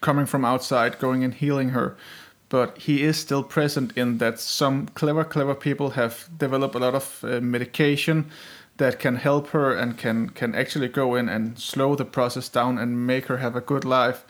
[0.00, 1.96] coming from outside, going and healing her,
[2.48, 6.94] but He is still present in that some clever, clever people have developed a lot
[6.94, 8.30] of uh, medication
[8.76, 12.78] that can help her and can can actually go in and slow the process down
[12.78, 14.24] and make her have a good life.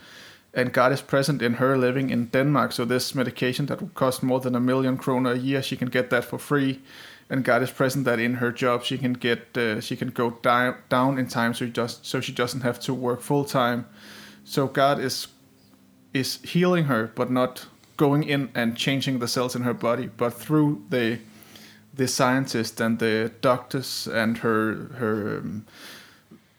[0.53, 2.73] And God is present in her living in Denmark.
[2.73, 5.89] So this medication that would cost more than a million kroner a year, she can
[5.89, 6.81] get that for free
[7.31, 10.31] and God is present that in her job she can get uh, she can go
[10.43, 13.87] down down in time so just so she doesn't have to work full time.
[14.45, 15.29] So God is
[16.13, 20.35] is healing her, but not going in and changing the cells in her body, but
[20.35, 21.19] through the
[21.97, 25.67] the scientists and the doctors and her her um,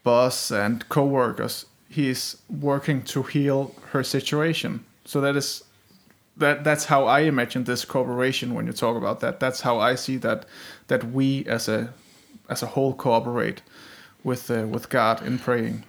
[0.02, 4.84] boss and co-workers, he is working to heal her situation.
[5.04, 5.64] So that is
[6.36, 9.40] that that's how I imagine this cooperation when you talk about that.
[9.40, 10.46] That's how I see that
[10.88, 11.92] that we as a
[12.48, 13.62] as a whole cooperate
[14.24, 15.84] with uh, with God in praying.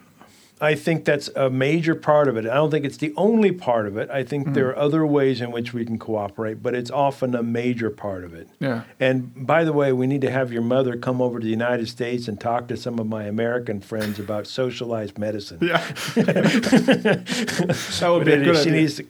[0.59, 2.45] I think that's a major part of it.
[2.47, 4.09] I don't think it's the only part of it.
[4.09, 7.35] I think mm there are other ways in which we can cooperate, but it's often
[7.35, 8.47] a major part of it.
[8.59, 8.83] Yeah.
[8.99, 11.87] And by the way, we need to have your mother come over to the United
[11.87, 15.59] States and talk to some of my American friends about socialized medicine.
[15.61, 15.77] Yeah.
[16.15, 18.71] that would be a good She idea.
[18.73, 19.05] needs to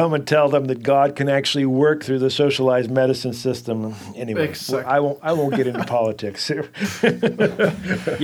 [0.00, 3.94] come and tell them that God can actually work through the socialized medicine system.
[4.16, 4.84] Anyway, exactly.
[4.84, 5.18] I won't.
[5.22, 6.50] I won't get into politics.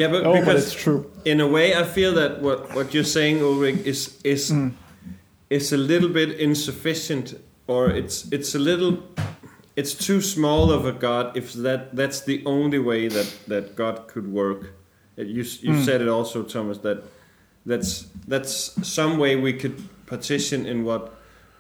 [0.01, 1.11] yeah, but oh, because but it's true.
[1.25, 4.73] In a way, I feel that what what you're saying, Ulrik, is is mm.
[5.51, 7.35] is a little bit insufficient,
[7.67, 9.03] or it's it's a little
[9.77, 14.09] it's too small of a God if that that's the only way that that God
[14.09, 14.73] could work.
[15.17, 15.85] You you mm.
[15.85, 17.05] said it also, Thomas, that
[17.67, 18.51] that's that's
[18.87, 21.16] some way we could partition in what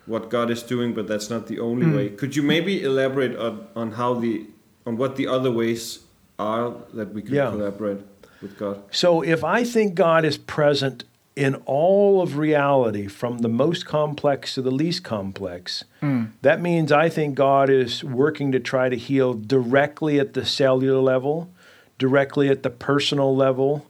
[0.07, 1.97] what God is doing, but that's not the only mm.
[1.97, 2.09] way.
[2.09, 4.47] Could you maybe elaborate on, on how the
[4.87, 6.01] on what the other ways
[6.38, 7.51] are that we could yeah.
[7.51, 8.01] collaborate?
[8.40, 8.83] with God?
[8.90, 14.55] So if I think God is present in all of reality, from the most complex
[14.55, 16.31] to the least complex, mm.
[16.42, 21.01] that means I think God is working to try to heal directly at the cellular
[21.01, 21.51] level,
[21.99, 23.87] directly at the personal level,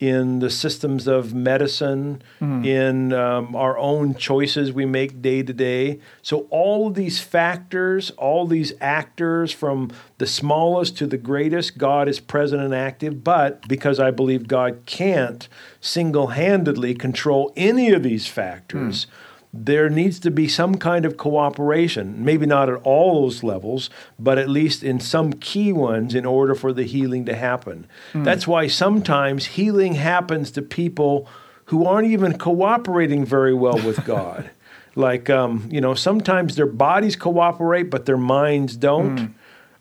[0.00, 2.22] in the systems of medicine,
[2.64, 6.00] in um, our own choices we make day to day.
[6.22, 12.18] So, all these factors, all these actors, from the smallest to the greatest, God is
[12.18, 13.22] present and active.
[13.22, 15.46] But because I believe God can't
[15.82, 19.06] single handedly control any of these factors,
[19.52, 24.38] there needs to be some kind of cooperation, maybe not at all those levels, but
[24.38, 27.86] at least in some key ones in order for the healing to happen.
[28.14, 31.28] That's why sometimes healing happens to people
[31.66, 34.50] who aren't even cooperating very well with God.
[34.94, 39.34] like, um, you know, sometimes their bodies cooperate, but their minds don't.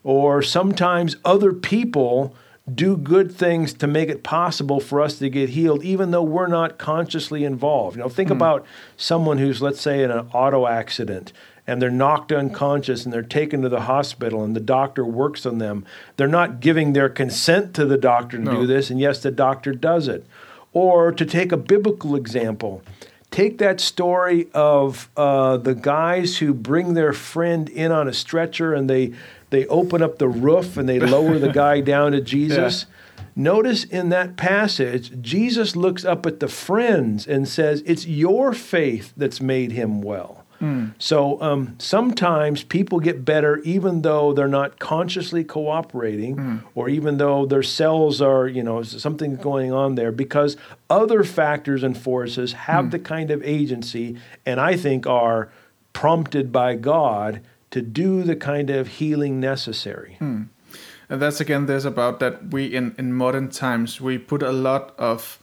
[0.04, 2.34] Or sometimes other people
[2.76, 6.48] do good things to make it possible for us to get healed, even though we're
[6.48, 7.98] not consciously involved.
[7.98, 8.66] You know, think about
[8.98, 11.34] someone who's, let's say, in an auto accident
[11.68, 15.60] and they're knocked unconscious and they're taken to the hospital and the doctor works on
[15.60, 15.86] them.
[16.18, 18.62] They're not giving their consent to the doctor to No.
[18.62, 20.26] do this, and yes, the doctor does it.
[20.74, 22.82] Or to take a biblical example,
[23.30, 28.74] take that story of uh, the guys who bring their friend in on a stretcher
[28.74, 29.14] and they
[29.50, 32.86] they open up the roof and they lower the guy down to Jesus.
[33.36, 39.14] Notice in that passage, Jesus looks up at the friends and says, It's your faith
[39.16, 40.46] that's made him well.
[40.60, 40.88] Hmm.
[40.98, 46.58] So um, sometimes people get better even though they're not consciously cooperating, hmm.
[46.76, 50.58] or even though their cells are, you know, something's going on there because
[50.90, 52.92] other factors and forces have hmm.
[52.92, 55.50] the kind of agency, and I think are
[55.94, 60.18] prompted by God to do the kind of healing necessary.
[61.10, 64.94] And that's again this about that we in, in modern times we put a lot
[64.98, 65.40] of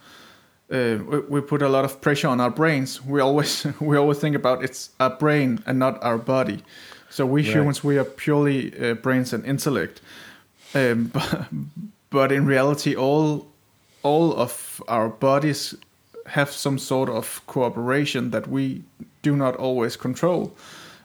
[0.70, 3.04] uh, we, we put a lot of pressure on our brains.
[3.04, 6.62] We always we always think about it's our brain and not our body.
[7.10, 10.00] So we humans we are purely uh, brains and intellect.
[10.74, 11.46] Um, but,
[12.10, 13.48] but in reality, all
[14.02, 15.74] all of our bodies
[16.26, 18.82] have some sort of cooperation that we
[19.22, 20.52] do not always control.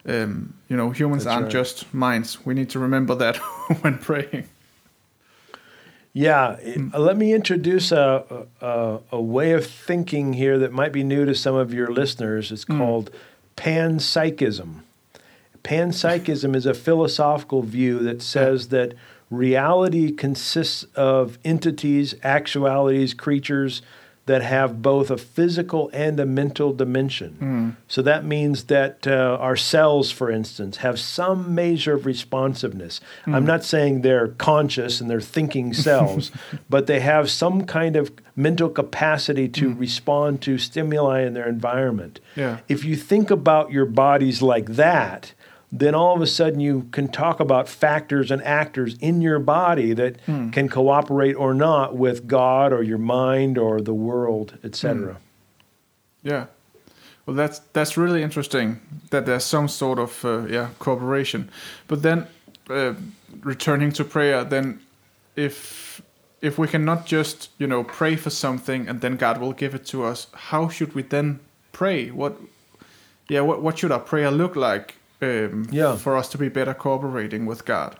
[0.06, 1.52] Um, you know, humans That's aren't right.
[1.52, 2.44] just minds.
[2.46, 3.38] We need to remember that
[3.82, 4.48] when praying.
[6.14, 6.58] Yeah,
[6.94, 11.26] uh, let me introduce a, a, a way of thinking here that might be new
[11.26, 12.52] to some of your listeners.
[12.52, 13.12] It's called
[13.56, 14.82] panpsychism.
[15.64, 18.94] Panpsychism is a philosophical view that says that
[19.30, 23.82] reality consists of entities, actualities, creatures
[24.32, 27.34] that have both a physical and a mental dimension.
[27.34, 27.70] Hmm.
[27.90, 33.02] So that means that uh, our cells, for instance, have some measure of responsiveness.
[33.26, 33.36] Hmm.
[33.36, 36.32] I'm not saying they're conscious and they're thinking cells,
[36.70, 39.78] but they have some kind of mental capacity to hmm.
[39.78, 42.22] respond to stimuli in their environment.
[42.38, 42.60] Yeah.
[42.70, 45.34] If you think about your bodies like that,
[45.72, 49.94] then all of a sudden you can talk about factors and actors in your body
[49.94, 50.18] that
[50.52, 55.18] can cooperate or not with God or your mind or the world, etc.
[56.24, 56.46] Yeah.
[57.26, 58.82] Well, that's that's really interesting
[59.12, 61.50] that there's some sort of uh, yeah cooperation.
[61.88, 62.28] But then,
[62.70, 62.94] uh,
[63.42, 64.82] returning to prayer, then
[65.36, 66.02] if
[66.42, 69.86] if we cannot just you know pray for something and then God will give it
[69.88, 71.40] to us, how should we then
[71.72, 72.10] pray?
[72.10, 72.38] What
[73.30, 74.96] yeah what what should our prayer look like?
[75.22, 75.96] Um, Yeah.
[75.98, 77.96] for us to be better cooperating with God.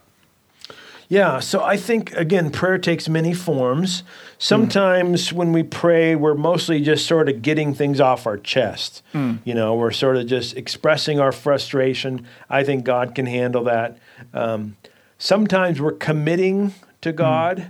[1.08, 4.04] Yeah, so I think, again, prayer takes many forms.
[4.40, 9.04] Sometimes when we pray, we're mostly just sort of getting things off our chest.
[9.14, 12.26] You know, we're sort of just expressing our frustration.
[12.50, 13.98] I think God can handle that.
[14.34, 14.78] Um,
[15.18, 17.68] sometimes we're committing to God.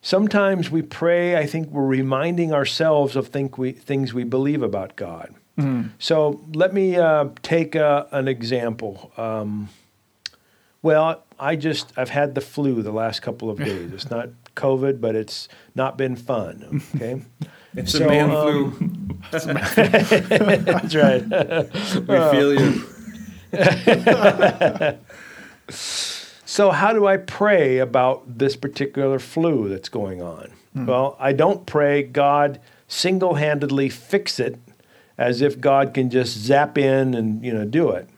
[0.00, 4.94] Sometimes we pray, I think we're reminding ourselves of think we, things we believe about
[4.94, 5.34] God.
[5.98, 9.12] So let me uh, take uh, an example.
[9.16, 9.68] Um,
[10.82, 13.92] well, I just I've had the flu the last couple of days.
[13.92, 16.82] It's not COVID, but it's not been fun.
[16.96, 17.22] Okay,
[17.76, 19.18] It's So, a man um, flu.
[19.30, 21.22] that's right.
[22.06, 22.84] We feel you.
[25.68, 30.50] So how do I pray about this particular flu that's going on?
[30.74, 34.58] Well, I don't pray God single-handedly fix it
[35.18, 38.08] as if God can just zap in and you know do it.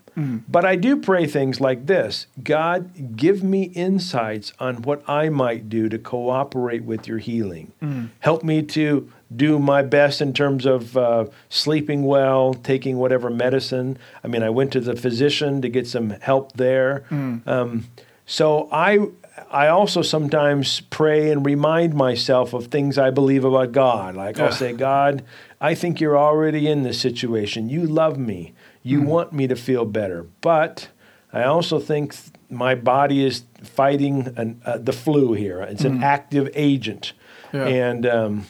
[0.49, 5.69] But I do pray things like this God, give me insights on what I might
[5.69, 7.73] do to cooperate with your healing.
[8.21, 13.99] Help me to do my best in terms of uh, sleeping well, taking whatever medicine.
[14.25, 17.05] I mean, I went to the physician to get some help there.
[17.11, 17.87] Um,
[18.25, 19.09] so I.
[19.51, 24.17] I also sometimes pray and remind myself of things I believe about God.
[24.17, 25.23] Like I'll say, God,
[25.61, 27.69] I think you're already in this situation.
[27.69, 28.53] You love me.
[28.83, 30.27] You want me to feel better.
[30.41, 30.89] But
[31.33, 35.61] I also think th- my body is fighting an, uh, the flu here.
[35.63, 37.13] It's an active agent.
[37.53, 37.67] Yeah.
[37.67, 38.47] And um,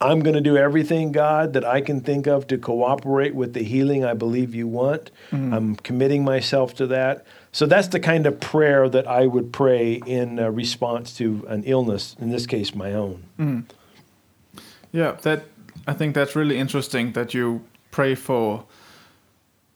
[0.00, 3.62] I'm going to do everything, God, that I can think of to cooperate with the
[3.62, 5.10] healing I believe you want.
[5.30, 5.52] Mm-hmm.
[5.52, 7.26] I'm committing myself to that.
[7.52, 12.16] So that's the kind of prayer that I would pray in response to an illness,
[12.18, 13.24] in this case, my own.
[13.38, 13.64] Mm.
[14.92, 15.44] Yeah, that
[15.86, 18.64] I think that's really interesting that you pray for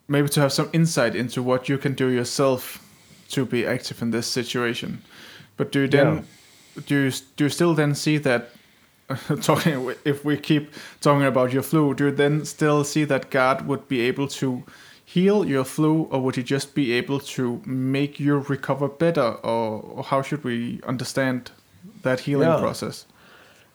[0.09, 2.81] maybe to have some insight into what you can do yourself
[3.31, 5.03] to be active in this situation.
[5.57, 6.17] But do you then
[6.77, 6.83] yeah.
[6.87, 8.51] do you, do you still then see that
[9.43, 13.67] talking if we keep talking about your flu, do you then still see that God
[13.67, 14.65] would be able to
[15.05, 19.81] heal your flu, or would He just be able to make you recover better, or,
[19.81, 21.51] or how should we understand
[22.03, 22.59] that healing yeah.
[22.59, 23.07] process?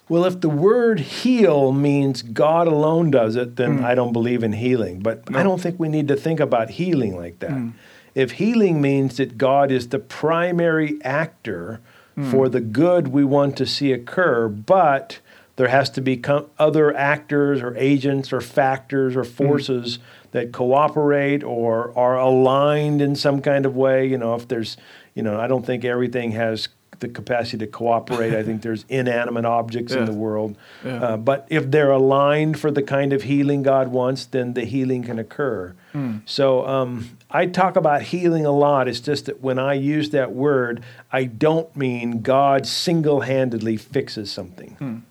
[0.10, 3.86] Well, if the word heal means God alone does it, then mm.
[3.86, 5.00] I don't believe in healing.
[5.00, 5.40] But no.
[5.40, 7.52] I don't think we need to think about healing like that.
[7.52, 7.74] Mm.
[8.16, 11.80] If healing means that God is the primary actor
[12.18, 12.30] mm.
[12.32, 15.20] for the good we want to see occur, but
[15.58, 16.24] there has to be
[16.58, 19.28] other actors or agents or factors or mm.
[19.28, 20.00] forces
[20.32, 24.08] that cooperate or are aligned in some kind of way.
[24.08, 24.76] You know, if there's,
[25.14, 26.68] you know, I don't think everything has
[27.00, 28.34] the capacity to cooperate.
[28.34, 30.00] I think there's inanimate objects yeah.
[30.00, 30.58] in the world.
[30.84, 31.04] Yeah.
[31.04, 35.04] Uh, but if they're aligned for the kind of healing God wants, then the healing
[35.04, 35.76] can occur.
[35.94, 36.22] Mm.
[36.26, 38.88] So um, I talk about healing a lot.
[38.88, 44.32] It's just that when I use that word, I don't mean God single handedly fixes
[44.32, 44.78] something.
[44.80, 45.02] Mm.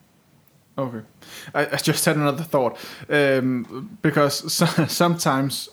[0.78, 1.05] Okay.
[1.55, 2.78] I, I, just had another thought.
[3.09, 5.68] Um, because so, sometimes,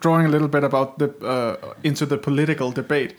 [0.00, 3.14] drawing a little bit about the uh, into the political debate,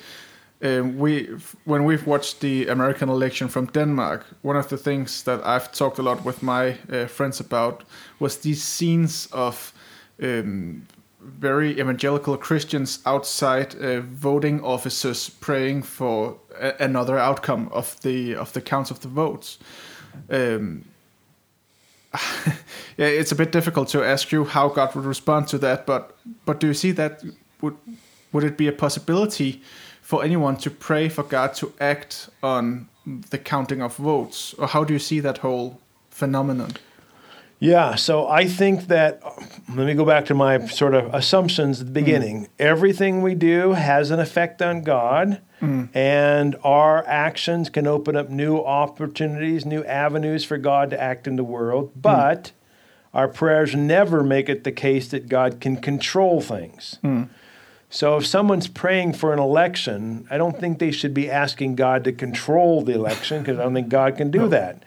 [0.62, 1.30] um, we
[1.66, 6.00] when we've watched the American election from Denmark, one of the things that I've talked
[6.00, 7.84] a lot with my uh, friends about
[8.20, 9.72] was these scenes of
[10.22, 10.88] um,
[11.20, 18.54] very evangelical Christians outside uh, voting offices praying for a- another outcome of the of
[18.54, 19.60] the counts of the votes.
[20.30, 20.86] Um,
[22.98, 26.18] yeah, it's a bit difficult to ask you how God would respond to that, but
[26.46, 27.24] but do you see that
[27.62, 27.78] would
[28.32, 29.62] would it be a possibility?
[30.08, 34.54] For anyone to pray for God to act on the counting of votes?
[34.54, 36.72] Or how do you see that whole phenomenon?
[37.60, 39.22] Yeah, so I think that,
[39.76, 42.44] let me go back to my sort of assumptions at the beginning.
[42.44, 42.50] Mm.
[42.58, 45.90] Everything we do has an effect on God, mm.
[45.94, 51.36] and our actions can open up new opportunities, new avenues for God to act in
[51.36, 51.90] the world.
[51.90, 52.02] Mm.
[52.02, 52.52] But mm.
[53.14, 56.98] our prayers never make it the case that God can control things.
[57.90, 62.04] So if someone's praying for an election, I don't think they should be asking God
[62.04, 64.48] to control the election because I don't think God can do no.
[64.50, 64.84] that.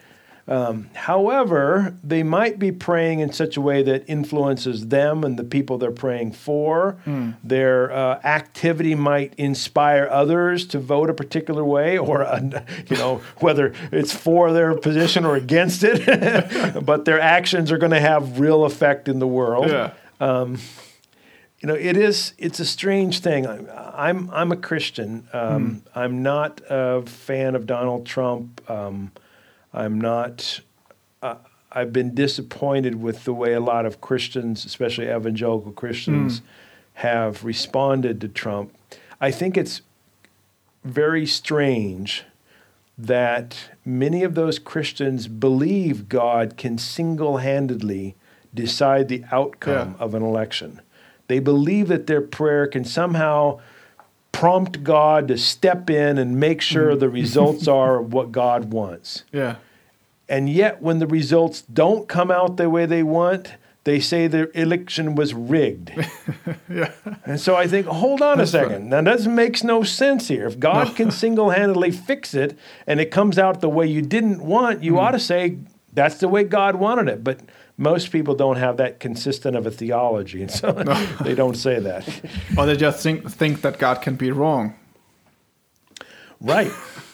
[0.47, 5.43] Um, however, they might be praying in such a way that influences them and the
[5.43, 6.97] people they're praying for.
[7.05, 7.35] Mm.
[7.43, 12.41] Their uh, activity might inspire others to vote a particular way, or uh,
[12.89, 16.83] you know whether it's for their position or against it.
[16.85, 19.69] but their actions are going to have real effect in the world.
[19.69, 19.93] Yeah.
[20.19, 20.57] Um,
[21.61, 22.33] you know, it is.
[22.39, 23.45] It's a strange thing.
[23.47, 25.27] I'm I'm a Christian.
[25.31, 25.81] Um, mm.
[25.93, 28.67] I'm not a fan of Donald Trump.
[28.69, 29.11] Um,
[29.71, 30.61] I'm not.
[31.21, 31.35] Uh,
[31.71, 36.43] I've been disappointed with the way a lot of Christians, especially evangelical Christians, mm.
[36.95, 38.75] have responded to Trump.
[39.21, 39.81] I think it's
[40.83, 42.25] very strange
[42.97, 48.15] that many of those Christians believe God can single handedly
[48.51, 50.03] decide the outcome yeah.
[50.03, 50.81] of an election.
[51.31, 53.61] They believe that their prayer can somehow
[54.33, 59.23] prompt God to step in and make sure the results are what God wants.
[59.31, 59.55] Yeah.
[60.27, 63.53] And yet, when the results don't come out the way they want,
[63.85, 65.93] they say the election was rigged.
[66.69, 66.91] yeah.
[67.23, 68.89] And so I think, hold on That's a second.
[68.89, 69.01] Funny.
[69.01, 70.45] Now, that makes no sense here.
[70.45, 70.93] If God no.
[70.95, 74.95] can single handedly fix it and it comes out the way you didn't want, you
[74.95, 74.99] mm.
[74.99, 75.59] ought to say,
[75.93, 77.23] that's the way God wanted it.
[77.23, 77.39] But
[77.81, 80.93] most people don't have that consistent of a theology, and so no.
[81.23, 82.07] they don't say that.
[82.57, 84.75] Or they just think think that God can be wrong.
[86.39, 86.71] Right.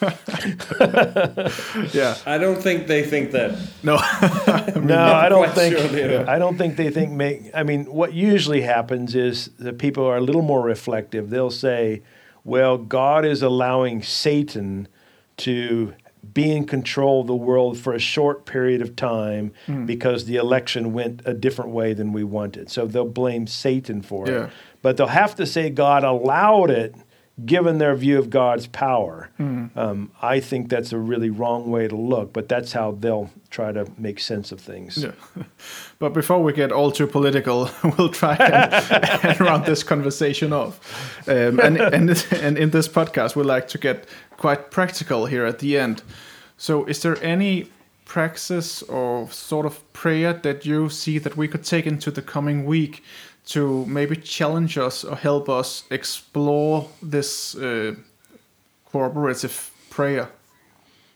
[1.92, 2.16] yeah.
[2.26, 3.58] I don't think they think that.
[3.82, 3.96] No.
[4.80, 5.76] no, I don't think.
[5.76, 7.12] Sure I don't think they think.
[7.12, 7.50] Make.
[7.54, 11.30] I mean, what usually happens is that people are a little more reflective.
[11.30, 12.02] They'll say,
[12.44, 14.88] "Well, God is allowing Satan
[15.38, 15.94] to
[16.38, 19.84] be in control of the world for a short period of time mm.
[19.84, 22.70] because the election went a different way than we wanted.
[22.70, 24.44] So they'll blame Satan for yeah.
[24.44, 24.50] it.
[24.80, 26.94] But they'll have to say God allowed it
[27.44, 29.30] given their view of God's power.
[29.40, 29.76] Mm.
[29.76, 33.72] Um, I think that's a really wrong way to look, but that's how they'll try
[33.72, 34.98] to make sense of things.
[34.98, 35.12] Yeah.
[36.00, 37.68] But before we get all too political,
[37.98, 40.78] we'll try and, and round this conversation off.
[41.28, 45.58] Um, and, and, and in this podcast, we like to get quite practical here at
[45.58, 46.02] the end.
[46.58, 47.70] So, is there any
[48.04, 52.66] praxis or sort of prayer that you see that we could take into the coming
[52.66, 53.02] week
[53.46, 57.94] to maybe challenge us or help us explore this uh,
[58.90, 60.30] cooperative prayer?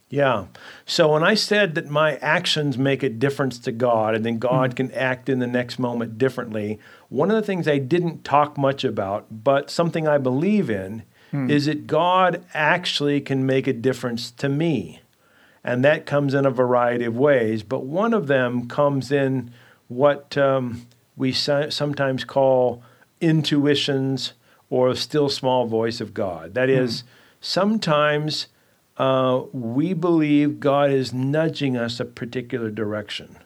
[0.09, 0.45] Yeah.
[0.85, 4.73] So when I said that my actions make a difference to God and then God
[4.73, 4.77] mm.
[4.77, 6.79] can act in the next moment differently,
[7.09, 11.51] one of the things I didn't talk much about, but something I believe in, mm.
[11.51, 15.02] is that God actually can make a difference to me.
[15.65, 17.63] And that comes in a variety of ways.
[17.63, 19.53] But one of them comes in
[19.89, 20.87] what um,
[21.17, 22.83] we so- sometimes call
[23.21, 24.33] intuitions
[24.71, 26.55] or a still small voice of God.
[26.55, 27.07] That is, mm.
[27.41, 28.47] sometimes
[28.97, 33.39] uh, we believe God is nudging us a particular direction.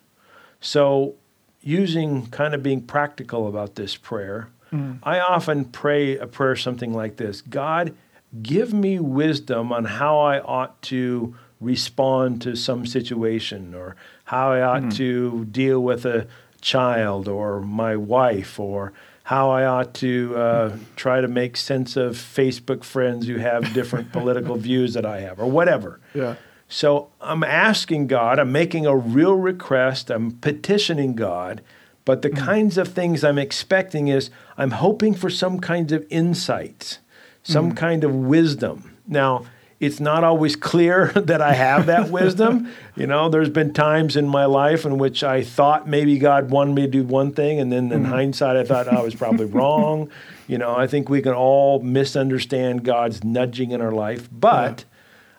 [0.61, 1.14] So,
[1.61, 4.99] using kind of being practical about this prayer, mm.
[5.03, 7.95] I often pray a prayer something like this God,
[8.43, 14.61] give me wisdom on how I ought to respond to some situation or how I
[14.63, 14.97] ought mm.
[14.97, 16.27] to deal with a
[16.61, 18.93] child or my wife or
[19.27, 24.13] how I ought to uh, try to make sense of Facebook friends who have different
[24.19, 25.99] political views that I have, or whatever.
[26.15, 26.37] Yeah.
[26.69, 31.61] So I'm asking God, I'm making a real request, I'm petitioning God,
[32.05, 36.07] but the mm kinds of things I'm expecting is I'm hoping for some kinds of
[36.09, 37.01] insights,
[37.43, 38.97] some mm kind of wisdom.
[39.09, 39.45] Now,
[39.79, 42.70] it's not always clear that I have that wisdom.
[42.97, 46.74] You know, there's been times in my life in which I thought maybe God wanted
[46.74, 48.12] me to do one thing, and then in mm-hmm.
[48.12, 50.11] hindsight, I thought oh, I was probably wrong.
[50.47, 54.85] You know, I think we can all misunderstand God's nudging in our life, but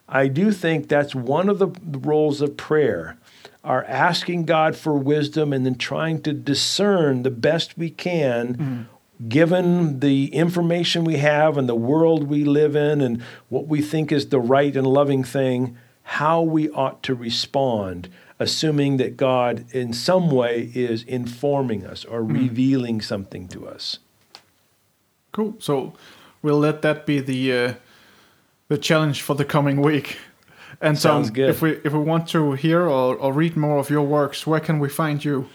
[0.09, 0.17] yeah.
[0.17, 1.67] I do think that's one of the
[1.99, 3.17] roles of prayer
[3.63, 8.85] are asking God for wisdom and then trying to discern the best we can mm
[9.27, 14.11] given the information we have and the world we live in and what we think
[14.11, 18.09] is the right and loving thing, how we ought to respond,
[18.39, 22.33] assuming that God in some way is informing us or mm.
[22.33, 23.99] revealing something to us.
[25.31, 25.55] Cool.
[25.59, 25.93] So
[26.41, 27.73] we'll let that be the uh,
[28.67, 30.17] the challenge for the coming week.
[30.79, 31.49] And Sounds so, good.
[31.49, 34.59] if we if we want to hear or, or read more of your works, where
[34.59, 35.49] can we find you?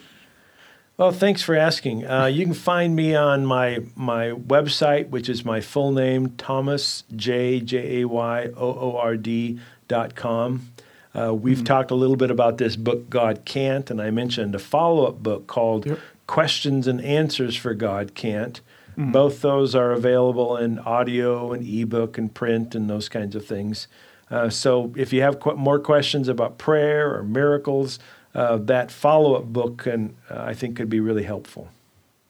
[1.03, 2.07] Well, thanks for asking.
[2.07, 7.03] Uh, you can find me on my my website, which is my full name, Thomas
[7.17, 10.71] J J A Y O O R D dot com.
[11.13, 11.65] Uh, we've mm-hmm.
[11.65, 15.21] talked a little bit about this book, God Can't, and I mentioned a follow up
[15.21, 15.99] book called yep.
[16.29, 18.61] Questions and Answers for God Can't.
[18.93, 19.11] Mm-hmm.
[19.11, 23.89] Both those are available in audio and ebook and print and those kinds of things.
[24.31, 27.99] Uh, so if you have qu- more questions about prayer or miracles,
[28.35, 31.69] uh, that follow up book, and uh, I think could be really helpful.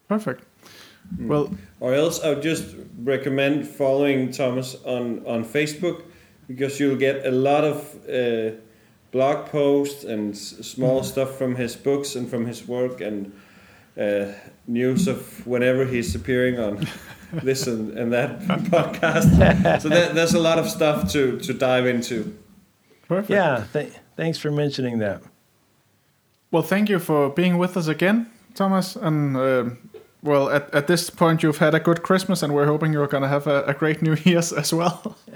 [0.08, 0.44] Perfect.
[1.16, 1.28] Mm.
[1.28, 6.02] Well, or else I would just recommend following Thomas on on Facebook
[6.48, 8.56] because you'll get a lot of uh,
[9.10, 11.08] blog posts and small mm-hmm.
[11.08, 13.32] stuff from his books and from his work and
[13.98, 14.32] uh,
[14.66, 16.86] news of whenever he's appearing on
[17.32, 19.80] this and, and that podcast.
[19.80, 22.36] so that, there's a lot of stuff to to dive into.
[23.08, 23.30] Perfect.
[23.30, 23.64] Yeah.
[23.72, 25.22] Th- thanks for mentioning that.
[26.52, 28.94] Well, thank you for being with us again, Thomas.
[28.94, 29.70] And uh,
[30.22, 33.22] well, at, at this point, you've had a good Christmas, and we're hoping you're going
[33.22, 35.16] to have a, a great New Year's as well.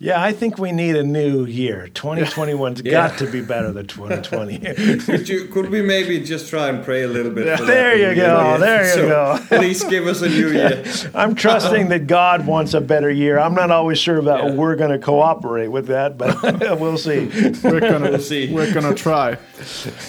[0.00, 1.88] Yeah, I think we need a new year.
[1.94, 2.92] 2021's yeah.
[2.92, 4.58] got to be better than 2020.
[4.98, 7.46] could, you, could we maybe just try and pray a little bit?
[7.46, 7.56] Yeah.
[7.56, 8.58] there you go.
[8.58, 9.38] There you so go.
[9.58, 10.84] please give us a new year.
[11.14, 13.40] I'm trusting that God wants a better year.
[13.40, 14.54] I'm not always sure about yeah.
[14.54, 16.42] we're going to cooperate with that, but
[16.78, 17.26] we'll see.
[17.64, 18.52] We're going we'll see.
[18.52, 19.36] We're gonna try.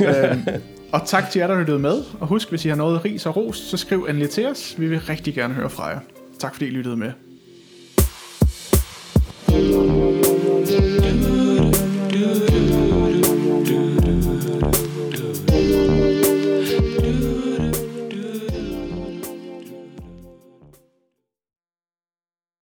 [0.05, 0.45] Um,
[0.91, 2.03] og tak til jer, der lyttede med.
[2.19, 4.75] Og husk, hvis I har noget ris og ros, så skriv endelig til os.
[4.77, 5.99] Vi vil rigtig gerne høre fra jer.
[6.39, 7.11] Tak fordi I lyttede med.